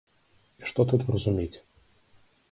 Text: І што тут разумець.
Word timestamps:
І 0.61 0.69
што 0.69 0.85
тут 0.91 1.03
разумець. 1.15 1.57